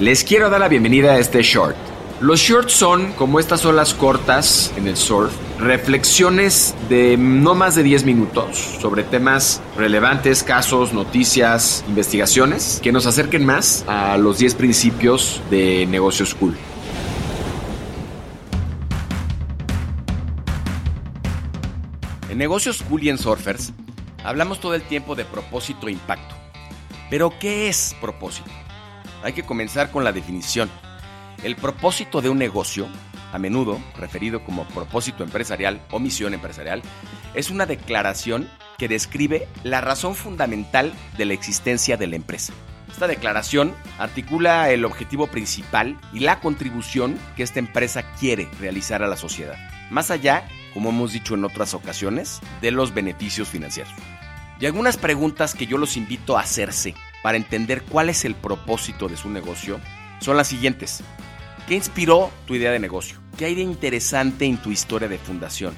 Les 0.00 0.22
quiero 0.22 0.48
dar 0.48 0.60
la 0.60 0.68
bienvenida 0.68 1.14
a 1.14 1.18
este 1.18 1.42
short. 1.42 1.74
Los 2.20 2.38
shorts 2.38 2.72
son, 2.72 3.14
como 3.14 3.40
estas 3.40 3.64
olas 3.64 3.94
cortas 3.94 4.72
en 4.76 4.86
el 4.86 4.96
surf, 4.96 5.32
reflexiones 5.58 6.76
de 6.88 7.16
no 7.16 7.56
más 7.56 7.74
de 7.74 7.82
10 7.82 8.04
minutos 8.04 8.58
sobre 8.80 9.02
temas 9.02 9.60
relevantes, 9.76 10.44
casos, 10.44 10.92
noticias, 10.92 11.84
investigaciones, 11.88 12.78
que 12.80 12.92
nos 12.92 13.06
acerquen 13.06 13.44
más 13.44 13.84
a 13.88 14.16
los 14.18 14.38
10 14.38 14.54
principios 14.54 15.42
de 15.50 15.84
negocios 15.86 16.32
cool. 16.36 16.56
En 22.30 22.38
negocios 22.38 22.84
cool 22.88 23.02
y 23.02 23.08
en 23.08 23.18
surfers, 23.18 23.72
hablamos 24.22 24.60
todo 24.60 24.76
el 24.76 24.82
tiempo 24.82 25.16
de 25.16 25.24
propósito 25.24 25.88
e 25.88 25.92
impacto. 25.92 26.36
Pero, 27.10 27.32
¿qué 27.40 27.68
es 27.68 27.96
propósito? 28.00 28.48
Hay 29.22 29.32
que 29.32 29.44
comenzar 29.44 29.90
con 29.90 30.04
la 30.04 30.12
definición. 30.12 30.70
El 31.42 31.56
propósito 31.56 32.20
de 32.20 32.28
un 32.28 32.38
negocio, 32.38 32.88
a 33.32 33.38
menudo 33.38 33.80
referido 33.96 34.44
como 34.44 34.66
propósito 34.68 35.22
empresarial 35.22 35.80
o 35.90 35.98
misión 35.98 36.34
empresarial, 36.34 36.82
es 37.34 37.50
una 37.50 37.66
declaración 37.66 38.48
que 38.78 38.88
describe 38.88 39.48
la 39.64 39.80
razón 39.80 40.14
fundamental 40.14 40.92
de 41.16 41.24
la 41.24 41.34
existencia 41.34 41.96
de 41.96 42.06
la 42.06 42.16
empresa. 42.16 42.52
Esta 42.90 43.06
declaración 43.06 43.74
articula 43.98 44.70
el 44.70 44.84
objetivo 44.84 45.26
principal 45.28 45.98
y 46.12 46.20
la 46.20 46.40
contribución 46.40 47.18
que 47.36 47.42
esta 47.42 47.58
empresa 47.58 48.02
quiere 48.18 48.48
realizar 48.58 49.02
a 49.02 49.06
la 49.06 49.16
sociedad, 49.16 49.56
más 49.90 50.10
allá, 50.10 50.48
como 50.74 50.90
hemos 50.90 51.12
dicho 51.12 51.34
en 51.34 51.44
otras 51.44 51.74
ocasiones, 51.74 52.40
de 52.60 52.70
los 52.70 52.94
beneficios 52.94 53.48
financieros. 53.48 53.92
Y 54.58 54.66
algunas 54.66 54.96
preguntas 54.96 55.54
que 55.54 55.66
yo 55.66 55.78
los 55.78 55.96
invito 55.96 56.36
a 56.36 56.40
hacerse 56.40 56.94
para 57.22 57.36
entender 57.36 57.82
cuál 57.82 58.08
es 58.08 58.24
el 58.24 58.34
propósito 58.34 59.08
de 59.08 59.16
su 59.16 59.30
negocio 59.30 59.80
son 60.20 60.36
las 60.36 60.48
siguientes. 60.48 61.02
¿Qué 61.66 61.74
inspiró 61.74 62.30
tu 62.46 62.54
idea 62.54 62.70
de 62.70 62.78
negocio? 62.78 63.18
¿Qué 63.36 63.44
hay 63.44 63.54
de 63.54 63.62
interesante 63.62 64.46
en 64.46 64.56
tu 64.56 64.70
historia 64.70 65.08
de 65.08 65.18
fundación? 65.18 65.74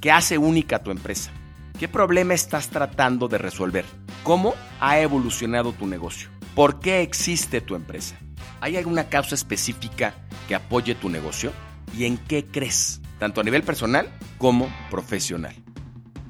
¿Qué 0.00 0.10
hace 0.10 0.38
única 0.38 0.82
tu 0.82 0.90
empresa? 0.90 1.30
¿Qué 1.78 1.88
problema 1.88 2.34
estás 2.34 2.68
tratando 2.68 3.28
de 3.28 3.38
resolver? 3.38 3.84
¿Cómo 4.22 4.54
ha 4.80 5.00
evolucionado 5.00 5.72
tu 5.72 5.86
negocio? 5.86 6.28
¿Por 6.54 6.80
qué 6.80 7.02
existe 7.02 7.60
tu 7.60 7.74
empresa? 7.74 8.16
¿Hay 8.60 8.76
alguna 8.76 9.08
causa 9.08 9.34
específica 9.34 10.14
que 10.46 10.54
apoye 10.54 10.94
tu 10.94 11.08
negocio? 11.08 11.52
¿Y 11.96 12.04
en 12.04 12.18
qué 12.18 12.44
crees? 12.44 13.00
Tanto 13.18 13.40
a 13.40 13.44
nivel 13.44 13.62
personal 13.62 14.08
como 14.38 14.72
profesional. 14.90 15.54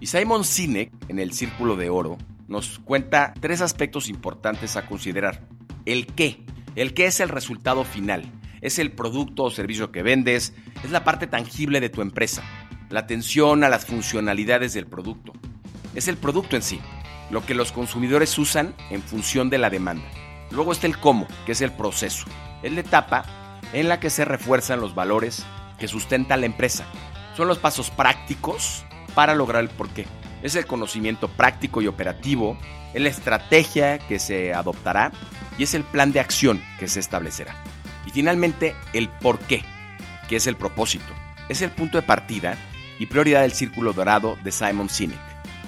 Y 0.00 0.06
Simon 0.06 0.44
Sinek, 0.44 0.90
en 1.08 1.18
el 1.18 1.33
Círculo 1.33 1.77
de 1.77 1.90
Oro, 1.90 2.18
nos 2.48 2.78
cuenta 2.78 3.34
tres 3.40 3.60
aspectos 3.60 4.08
importantes 4.08 4.76
a 4.76 4.86
considerar. 4.86 5.46
El 5.86 6.06
qué. 6.06 6.44
El 6.74 6.94
qué 6.94 7.06
es 7.06 7.20
el 7.20 7.28
resultado 7.28 7.84
final. 7.84 8.30
Es 8.60 8.78
el 8.78 8.92
producto 8.92 9.44
o 9.44 9.50
servicio 9.50 9.90
que 9.90 10.02
vendes, 10.02 10.54
es 10.84 10.90
la 10.90 11.04
parte 11.04 11.26
tangible 11.26 11.80
de 11.80 11.88
tu 11.88 12.00
empresa, 12.00 12.42
la 12.90 13.00
atención 13.00 13.64
a 13.64 13.68
las 13.68 13.86
funcionalidades 13.86 14.72
del 14.72 14.86
producto. 14.86 15.33
Es 15.94 16.06
el 16.06 16.17
producto 16.17 16.55
en 16.55 16.62
sí, 16.62 16.80
lo 17.30 17.44
que 17.44 17.55
los 17.55 17.72
consumidores 17.72 18.39
usan 18.39 18.74
en 18.90 19.02
función 19.02 19.50
de 19.50 19.58
la 19.58 19.68
demanda. 19.68 20.05
Luego 20.50 20.72
está 20.72 20.86
el 20.86 20.98
cómo, 20.98 21.27
que 21.44 21.52
es 21.52 21.61
el 21.61 21.72
proceso. 21.72 22.27
Es 22.62 22.72
la 22.72 22.80
etapa 22.80 23.24
en 23.72 23.88
la 23.88 23.98
que 23.98 24.11
se 24.11 24.24
refuerzan 24.24 24.80
los 24.80 24.94
valores 24.94 25.44
que 25.78 25.88
sustenta 25.88 26.36
la 26.36 26.46
empresa. 26.46 26.84
Son 27.36 27.48
los 27.48 27.58
pasos 27.58 27.90
prácticos 27.90 28.84
para 29.14 29.34
lograr 29.34 29.62
el 29.62 29.70
porqué 29.70 30.06
es 30.42 30.55
el 30.57 30.67
conocimiento 30.67 31.29
práctico 31.29 31.83
y 31.83 31.86
operativo, 31.86 32.58
es 32.95 33.03
la 33.03 33.08
estrategia 33.08 33.98
que 33.98 34.19
se 34.19 34.53
adoptará 34.53 35.13
y 35.58 35.63
es 35.63 35.75
el 35.75 35.85
plan 35.85 36.13
de 36.13 36.20
acción 36.20 36.63
que 36.79 36.89
se 36.89 37.01
establecerá. 37.01 37.55
Y 38.07 38.11
finalmente, 38.11 38.75
el 38.92 39.08
por 39.08 39.39
qué, 39.39 39.64
que 40.29 40.36
es 40.36 40.47
el 40.47 40.57
propósito. 40.57 41.13
Es 41.48 41.63
el 41.63 41.70
punto 41.70 41.98
de 41.98 42.07
partida 42.07 42.57
y 42.98 43.07
prioridad 43.07 43.42
del 43.42 43.53
círculo 43.53 43.92
dorado 43.92 44.36
de 44.42 44.53
Simon 44.53 44.89
Sinek. 44.89 45.19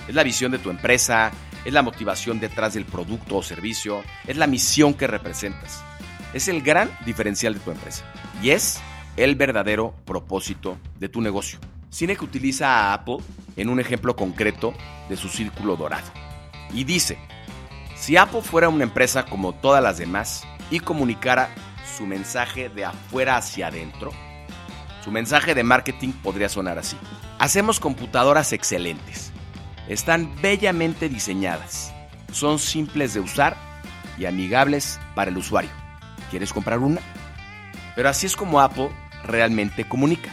Es 0.09 0.15
la 0.15 0.23
visión 0.23 0.53
de 0.53 0.59
tu 0.59 0.71
empresa, 0.71 1.31
es 1.65 1.73
la 1.73 1.83
motivación 1.83 2.41
detrás 2.41 2.75
del 2.75 2.85
producto 2.85 3.37
o 3.37 3.43
servicio, 3.43 4.03
es 4.27 4.37
la 4.37 4.47
misión 4.47 4.95
que 4.95 5.06
representas. 5.06 5.83
Es 6.33 6.49
el 6.49 6.62
gran 6.62 6.91
diferencial 7.06 7.55
de 7.55 7.61
tu 7.61 7.71
empresa 7.71 8.05
y 8.43 8.51
es 8.51 8.81
el 9.17 9.37
verdadero 9.37 9.95
propósito 10.05 10.79
de 10.99 11.09
tu 11.09 11.21
negocio. 11.21 11.59
Sinek 11.91 12.23
utiliza 12.23 12.69
a 12.69 12.95
Apple 12.95 13.19
en 13.56 13.69
un 13.69 13.81
ejemplo 13.81 14.16
concreto 14.16 14.75
de 15.09 15.16
su 15.16 15.28
círculo 15.28 15.76
dorado. 15.76 16.10
Y 16.72 16.84
dice, 16.84 17.19
si 17.97 18.16
Apple 18.16 18.42
fuera 18.42 18.69
una 18.69 18.84
empresa 18.84 19.25
como 19.25 19.53
todas 19.53 19.82
las 19.82 19.98
demás 19.98 20.44
y 20.70 20.81
comunicara 20.81 21.48
su 21.97 22.06
mensaje 22.06 22.69
de 22.69 22.84
afuera 22.84 23.37
hacia 23.37 23.69
adentro, 23.69 24.12
su 25.04 25.10
mensaje 25.10 25.54
de 25.54 25.62
marketing 25.62 26.12
podría 26.12 26.48
sonar 26.48 26.78
así. 26.78 26.97
Hacemos 27.38 27.78
computadoras 27.78 28.53
excelentes. 28.53 29.32
Están 29.88 30.34
bellamente 30.41 31.09
diseñadas. 31.09 31.93
Son 32.32 32.59
simples 32.59 33.14
de 33.14 33.20
usar 33.20 33.56
y 34.19 34.25
amigables 34.25 34.98
para 35.14 35.31
el 35.31 35.37
usuario. 35.37 35.70
¿Quieres 36.31 36.53
comprar 36.53 36.78
una? 36.78 37.00
Pero 37.94 38.09
así 38.09 38.26
es 38.26 38.34
como 38.34 38.60
Apple 38.60 38.91
realmente 39.25 39.87
comunica. 39.87 40.31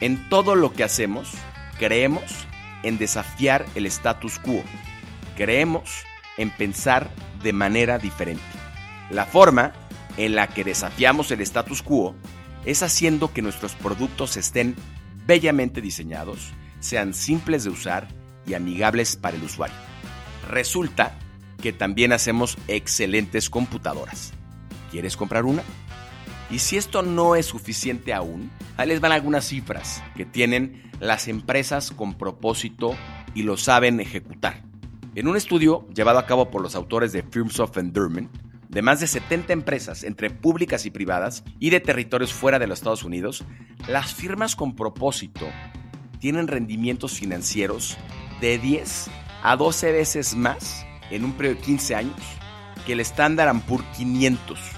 En 0.00 0.28
todo 0.28 0.54
lo 0.54 0.72
que 0.72 0.84
hacemos, 0.84 1.32
creemos 1.78 2.46
en 2.82 2.98
desafiar 2.98 3.66
el 3.74 3.86
status 3.86 4.38
quo. 4.38 4.62
Creemos 5.36 6.04
en 6.36 6.50
pensar 6.50 7.10
de 7.42 7.52
manera 7.52 7.98
diferente. 7.98 8.42
La 9.10 9.26
forma 9.26 9.72
en 10.16 10.34
la 10.34 10.48
que 10.48 10.64
desafiamos 10.64 11.30
el 11.30 11.40
status 11.42 11.82
quo 11.82 12.14
es 12.64 12.82
haciendo 12.82 13.32
que 13.32 13.42
nuestros 13.42 13.74
productos 13.74 14.36
estén 14.36 14.74
bellamente 15.26 15.80
diseñados, 15.80 16.52
sean 16.80 17.14
simples 17.14 17.64
de 17.64 17.70
usar 17.70 18.08
y 18.46 18.54
amigables 18.54 19.16
para 19.16 19.36
el 19.36 19.42
usuario. 19.42 19.76
Resulta 20.48 21.18
que 21.60 21.72
también 21.72 22.12
hacemos 22.12 22.56
excelentes 22.68 23.50
computadoras. 23.50 24.32
¿Quieres 24.90 25.16
comprar 25.16 25.44
una? 25.44 25.62
Y 26.50 26.60
si 26.60 26.76
esto 26.76 27.02
no 27.02 27.34
es 27.34 27.46
suficiente 27.46 28.12
aún, 28.12 28.50
ahí 28.76 28.88
les 28.88 29.00
van 29.00 29.12
algunas 29.12 29.46
cifras 29.46 30.02
que 30.14 30.24
tienen 30.24 30.90
las 31.00 31.28
empresas 31.28 31.90
con 31.90 32.14
propósito 32.14 32.94
y 33.34 33.42
lo 33.42 33.56
saben 33.56 34.00
ejecutar. 34.00 34.62
En 35.14 35.28
un 35.28 35.36
estudio 35.36 35.86
llevado 35.94 36.18
a 36.18 36.26
cabo 36.26 36.50
por 36.50 36.62
los 36.62 36.74
autores 36.74 37.12
de 37.12 37.22
Firms 37.22 37.58
of 37.60 37.76
Endearment, 37.78 38.30
de 38.68 38.82
más 38.82 39.00
de 39.00 39.06
70 39.06 39.52
empresas 39.52 40.04
entre 40.04 40.30
públicas 40.30 40.84
y 40.84 40.90
privadas 40.90 41.44
y 41.58 41.70
de 41.70 41.80
territorios 41.80 42.32
fuera 42.32 42.58
de 42.58 42.66
los 42.66 42.80
Estados 42.80 43.04
Unidos, 43.04 43.44
las 43.88 44.12
firmas 44.14 44.56
con 44.56 44.74
propósito 44.74 45.46
tienen 46.18 46.48
rendimientos 46.48 47.12
financieros 47.12 47.96
de 48.40 48.58
10 48.58 49.10
a 49.42 49.56
12 49.56 49.92
veces 49.92 50.34
más 50.34 50.84
en 51.10 51.24
un 51.24 51.32
periodo 51.32 51.56
de 51.56 51.62
15 51.62 51.94
años 51.94 52.20
que 52.84 52.92
el 52.92 53.00
Standard 53.00 53.58
Poor's 53.62 53.84
500 53.96 54.75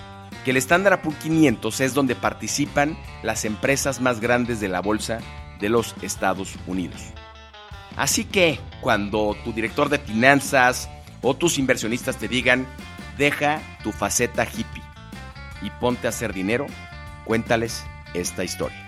que 0.48 0.52
el 0.52 0.56
Standard 0.56 1.02
Poor's 1.02 1.18
500 1.18 1.78
es 1.82 1.92
donde 1.92 2.14
participan 2.14 2.96
las 3.22 3.44
empresas 3.44 4.00
más 4.00 4.18
grandes 4.18 4.60
de 4.60 4.68
la 4.68 4.80
bolsa 4.80 5.18
de 5.60 5.68
los 5.68 5.94
Estados 6.00 6.54
Unidos. 6.66 7.02
Así 7.98 8.24
que 8.24 8.58
cuando 8.80 9.36
tu 9.44 9.52
director 9.52 9.90
de 9.90 9.98
finanzas 9.98 10.88
o 11.20 11.34
tus 11.34 11.58
inversionistas 11.58 12.16
te 12.16 12.28
digan, 12.28 12.66
deja 13.18 13.60
tu 13.82 13.92
faceta 13.92 14.44
hippie 14.44 14.82
y 15.60 15.68
ponte 15.68 16.06
a 16.06 16.10
hacer 16.10 16.32
dinero, 16.32 16.64
cuéntales 17.26 17.84
esta 18.14 18.42
historia. 18.42 18.87